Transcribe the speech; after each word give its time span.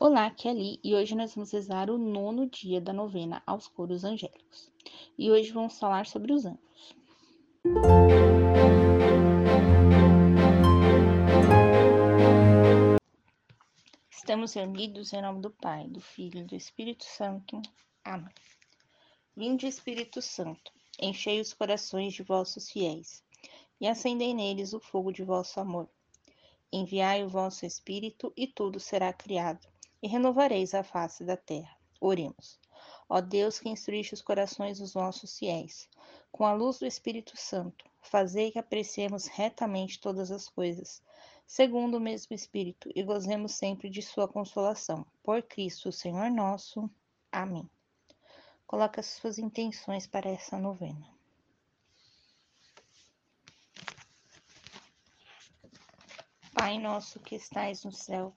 Olá, 0.00 0.26
aqui 0.26 0.46
é 0.46 0.52
Ali 0.52 0.78
e 0.84 0.94
hoje 0.94 1.16
nós 1.16 1.34
vamos 1.34 1.50
rezar 1.50 1.90
o 1.90 1.98
nono 1.98 2.48
dia 2.48 2.80
da 2.80 2.92
novena 2.92 3.42
aos 3.44 3.66
coros 3.66 4.04
angélicos. 4.04 4.70
E 5.18 5.28
hoje 5.28 5.50
vamos 5.50 5.76
falar 5.76 6.06
sobre 6.06 6.32
os 6.32 6.46
anjos. 6.46 6.94
Estamos 14.08 14.52
reunidos 14.54 15.12
em 15.12 15.20
nome 15.20 15.40
do 15.40 15.50
Pai, 15.50 15.88
do 15.88 16.00
Filho 16.00 16.42
e 16.42 16.44
do 16.44 16.54
Espírito 16.54 17.02
Santo. 17.02 17.60
Amém. 18.04 18.32
Vinde, 19.36 19.66
Espírito 19.66 20.22
Santo, 20.22 20.70
enchei 21.02 21.40
os 21.40 21.52
corações 21.52 22.14
de 22.14 22.22
vossos 22.22 22.70
fiéis 22.70 23.24
e 23.80 23.88
acendei 23.88 24.32
neles 24.32 24.72
o 24.72 24.78
fogo 24.78 25.10
de 25.10 25.24
vosso 25.24 25.58
amor. 25.58 25.90
Enviai 26.72 27.24
o 27.24 27.28
vosso 27.28 27.66
Espírito 27.66 28.32
e 28.36 28.46
tudo 28.46 28.78
será 28.78 29.12
criado 29.12 29.66
e 30.02 30.08
renovareis 30.08 30.74
a 30.74 30.82
face 30.82 31.24
da 31.24 31.36
terra. 31.36 31.76
Oremos. 32.00 32.58
Ó 33.08 33.20
Deus 33.20 33.58
que 33.58 33.68
instruiste 33.68 34.14
os 34.14 34.22
corações 34.22 34.78
dos 34.78 34.94
nossos 34.94 35.38
fiéis, 35.38 35.88
com 36.30 36.44
a 36.44 36.52
luz 36.52 36.78
do 36.78 36.86
Espírito 36.86 37.36
Santo, 37.36 37.84
fazei 38.00 38.50
que 38.52 38.58
apreciemos 38.58 39.26
retamente 39.26 39.98
todas 39.98 40.30
as 40.30 40.48
coisas, 40.48 41.02
segundo 41.46 41.96
o 41.96 42.00
mesmo 42.00 42.34
Espírito, 42.34 42.90
e 42.94 43.02
gozemos 43.02 43.52
sempre 43.52 43.88
de 43.88 44.02
sua 44.02 44.28
consolação. 44.28 45.06
Por 45.22 45.42
Cristo, 45.42 45.90
Senhor 45.90 46.30
nosso. 46.30 46.88
Amém. 47.32 47.68
Coloque 48.66 49.00
as 49.00 49.06
suas 49.06 49.38
intenções 49.38 50.06
para 50.06 50.28
essa 50.28 50.58
novena. 50.58 51.08
Pai 56.52 56.76
nosso 56.78 57.20
que 57.20 57.36
estais 57.36 57.84
no 57.84 57.92
céu, 57.92 58.36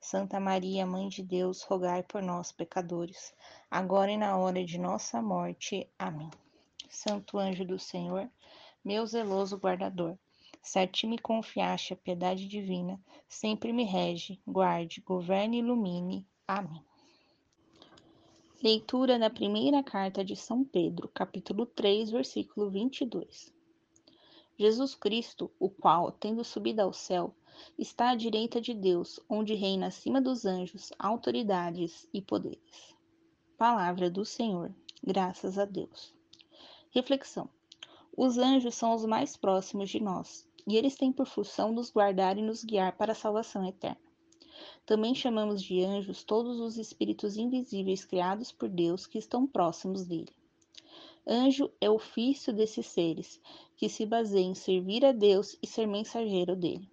Santa 0.00 0.38
Maria, 0.40 0.86
Mãe 0.86 1.08
de 1.08 1.22
Deus, 1.22 1.62
rogai 1.62 2.02
por 2.02 2.22
nós, 2.22 2.52
pecadores, 2.52 3.34
agora 3.70 4.10
e 4.10 4.16
na 4.16 4.36
hora 4.36 4.64
de 4.64 4.78
nossa 4.78 5.22
morte. 5.22 5.88
Amém. 5.98 6.30
Santo 6.90 7.38
anjo 7.38 7.64
do 7.64 7.78
Senhor, 7.78 8.30
meu 8.84 9.06
zeloso 9.06 9.56
guardador, 9.56 10.18
se 10.62 10.78
a 10.78 10.86
ti 10.86 11.06
me 11.06 11.18
confiaste 11.18 11.92
a 11.92 11.96
piedade 11.96 12.46
divina, 12.46 13.00
sempre 13.28 13.72
me 13.72 13.82
rege, 13.84 14.40
guarde, 14.46 15.00
governe 15.00 15.56
e 15.56 15.60
ilumine. 15.60 16.26
Amém. 16.46 16.84
Leitura 18.62 19.18
da 19.18 19.28
primeira 19.28 19.82
carta 19.82 20.24
de 20.24 20.36
São 20.36 20.64
Pedro, 20.64 21.08
capítulo 21.08 21.66
3, 21.66 22.10
versículo 22.10 22.70
22. 22.70 23.52
Jesus 24.56 24.94
Cristo, 24.94 25.50
o 25.58 25.68
qual, 25.68 26.12
tendo 26.12 26.44
subido 26.44 26.80
ao 26.80 26.92
céu, 26.92 27.34
está 27.78 28.10
à 28.10 28.14
direita 28.14 28.60
de 28.60 28.74
Deus, 28.74 29.20
onde 29.28 29.54
reina 29.54 29.86
acima 29.86 30.20
dos 30.20 30.44
anjos, 30.44 30.92
autoridades 30.98 32.08
e 32.12 32.20
poderes. 32.20 32.94
Palavra 33.58 34.10
do 34.10 34.24
Senhor, 34.24 34.74
graças 35.02 35.58
a 35.58 35.64
Deus. 35.64 36.14
Reflexão: 36.90 37.48
Os 38.16 38.38
anjos 38.38 38.74
são 38.74 38.94
os 38.94 39.04
mais 39.04 39.36
próximos 39.36 39.90
de 39.90 40.00
nós, 40.00 40.48
e 40.66 40.76
eles 40.76 40.96
têm 40.96 41.12
por 41.12 41.26
função 41.26 41.72
nos 41.72 41.90
guardar 41.90 42.36
e 42.38 42.42
nos 42.42 42.64
guiar 42.64 42.96
para 42.96 43.12
a 43.12 43.14
salvação 43.14 43.66
eterna. 43.66 44.00
Também 44.84 45.14
chamamos 45.14 45.62
de 45.62 45.82
anjos 45.82 46.22
todos 46.22 46.60
os 46.60 46.76
espíritos 46.76 47.36
invisíveis 47.36 48.04
criados 48.04 48.52
por 48.52 48.68
Deus 48.68 49.06
que 49.06 49.18
estão 49.18 49.46
próximos 49.46 50.04
dele. 50.04 50.32
Anjo 51.26 51.70
é 51.80 51.88
o 51.88 51.94
ofício 51.94 52.52
desses 52.52 52.86
seres, 52.86 53.40
que 53.76 53.88
se 53.88 54.04
baseia 54.04 54.44
em 54.44 54.54
servir 54.54 55.04
a 55.04 55.12
Deus 55.12 55.56
e 55.62 55.66
ser 55.66 55.86
mensageiro 55.86 56.56
dele. 56.56 56.91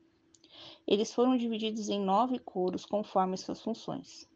Eles 0.87 1.13
foram 1.13 1.37
divididos 1.37 1.89
em 1.89 1.99
nove 1.99 2.39
coros 2.39 2.85
conforme 2.85 3.37
suas 3.37 3.61
funções. 3.61 4.27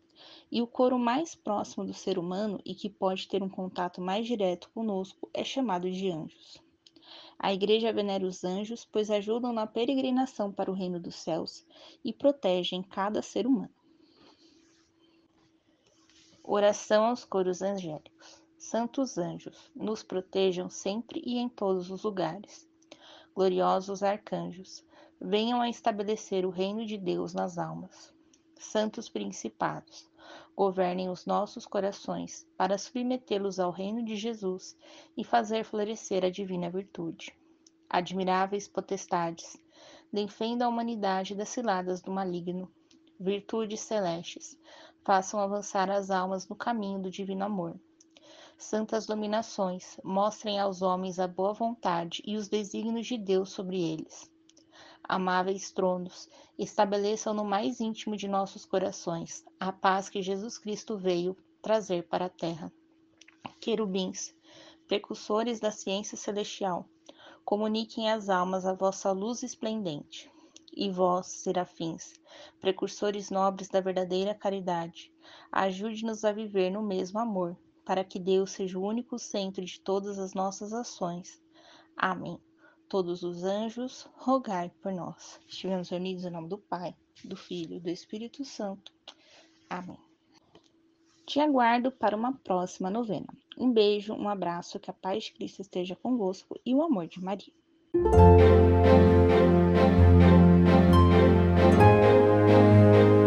E 0.52 0.62
o 0.62 0.68
coro 0.68 0.98
mais 1.00 1.36
próximo 1.36 1.86
do 1.86 1.94
ser 1.94 2.18
humano 2.18 2.60
e 2.64 2.76
que 2.76 2.90
pode 2.90 3.28
ter 3.28 3.42
um 3.42 3.50
contato 3.50 4.00
mais 4.00 4.26
direto 4.26 4.70
conosco 4.74 5.30
é 5.34 5.44
chamado 5.44 5.90
de 5.90 6.12
anjos. 6.12 6.62
A 7.38 7.54
Igreja 7.54 7.92
venera 7.92 8.26
os 8.26 8.44
anjos, 8.44 8.86
pois 8.86 9.10
ajudam 9.10 9.52
na 9.52 9.68
peregrinação 9.68 10.52
para 10.52 10.72
o 10.72 10.74
reino 10.74 11.00
dos 11.00 11.16
céus 11.16 11.66
e 12.04 12.14
protegem 12.14 12.82
cada 12.82 13.22
ser 13.22 13.46
humano. 13.46 13.74
Oração 16.44 17.06
aos 17.06 17.26
coros 17.26 17.62
angélicos. 17.62 18.42
Santos 18.58 19.18
anjos, 19.18 19.70
nos 19.76 20.04
protejam 20.04 20.70
sempre 20.70 21.22
e 21.26 21.38
em 21.38 21.50
todos 21.50 21.92
os 21.92 22.04
lugares. 22.04 22.66
Gloriosos 23.36 24.04
arcanjos, 24.04 24.86
venham 25.20 25.60
a 25.60 25.68
estabelecer 25.68 26.46
o 26.46 26.52
reino 26.52 26.86
de 26.86 26.98
Deus 26.98 27.34
nas 27.34 27.58
almas. 27.58 28.14
Santos 28.60 29.10
principados, 29.10 30.08
governem 30.56 31.10
os 31.10 31.26
nossos 31.26 31.66
corações 31.66 32.48
para 32.56 32.78
submetê-los 32.78 33.60
ao 33.60 33.72
reino 33.72 34.04
de 34.04 34.16
Jesus 34.16 34.78
e 35.18 35.24
fazer 35.24 35.64
florescer 35.64 36.24
a 36.24 36.30
divina 36.30 36.70
virtude. 36.70 37.36
Admiráveis 37.90 38.68
potestades, 38.68 39.58
defendam 40.12 40.68
a 40.68 40.72
humanidade 40.72 41.34
das 41.34 41.50
ciladas 41.50 42.02
do 42.02 42.12
maligno. 42.12 42.72
Virtudes 43.20 43.80
celestes, 43.80 44.56
façam 45.04 45.40
avançar 45.40 45.90
as 45.90 46.12
almas 46.12 46.48
no 46.48 46.56
caminho 46.56 47.02
do 47.02 47.10
divino 47.10 47.46
amor. 47.46 47.80
Santas 48.64 49.06
dominações, 49.06 50.00
mostrem 50.04 50.60
aos 50.60 50.82
homens 50.82 51.20
a 51.20 51.28
boa 51.28 51.54
vontade 51.54 52.22
e 52.26 52.36
os 52.36 52.48
desígnios 52.48 53.08
de 53.08 53.18
Deus 53.18 53.52
sobre 53.52 53.82
eles 53.82 54.32
amáveis 55.08 55.72
tronos, 55.72 56.30
estabeleçam 56.58 57.34
no 57.34 57.44
mais 57.44 57.80
íntimo 57.80 58.16
de 58.16 58.28
nossos 58.28 58.66
corações 58.66 59.44
a 59.60 59.72
paz 59.72 60.10
que 60.10 60.22
Jesus 60.22 60.58
Cristo 60.58 60.98
veio 60.98 61.36
trazer 61.62 62.08
para 62.08 62.26
a 62.26 62.30
terra. 62.30 62.72
Querubins, 63.60 64.34
precursores 64.88 65.60
da 65.60 65.72
ciência 65.72 66.18
celestial, 66.18 66.88
comuniquem 67.44 68.10
às 68.10 68.30
almas 68.30 68.66
a 68.66 68.74
vossa 68.74 69.12
luz 69.12 69.44
esplendente. 69.44 70.32
E 70.76 70.90
vós, 70.90 71.28
serafins, 71.28 72.14
precursores 72.60 73.30
nobres 73.30 73.70
da 73.70 73.80
verdadeira 73.80 74.34
caridade, 74.34 75.12
ajude-nos 75.52 76.26
a 76.26 76.32
viver 76.32 76.72
no 76.72 76.82
mesmo 76.82 77.20
amor, 77.20 77.56
para 77.86 78.04
que 78.04 78.20
Deus 78.20 78.52
seja 78.52 78.78
o 78.78 78.86
único 78.86 79.18
centro 79.20 79.64
de 79.64 79.80
todas 79.80 80.20
as 80.20 80.34
nossas 80.34 80.74
ações. 80.74 81.42
Amém 81.96 82.40
todos 82.94 83.24
os 83.24 83.44
anjos, 83.44 84.08
rogai 84.14 84.72
por 84.80 84.94
nós. 84.94 85.40
Estivemos 85.48 85.90
reunidos 85.90 86.26
em 86.26 86.30
nome 86.30 86.48
do 86.48 86.60
Pai, 86.60 86.96
do 87.26 87.36
Filho 87.36 87.78
e 87.78 87.80
do 87.80 87.90
Espírito 87.90 88.46
Santo. 88.46 88.94
Amém. 89.68 89.98
Te 91.26 91.40
aguardo 91.40 91.92
para 91.92 92.16
uma 92.16 92.34
próxima 92.34 92.92
novena. 92.92 93.34
Um 93.58 93.72
beijo, 93.72 94.14
um 94.14 94.30
abraço, 94.30 94.80
que 94.80 94.92
a 94.92 94.94
paz 94.94 95.24
de 95.24 95.34
Cristo 95.34 95.64
esteja 95.64 95.96
convosco 95.96 96.60
e 96.64 96.76
o 96.76 96.84
amor 96.84 97.08
de 97.08 97.20
Maria. 97.20 97.52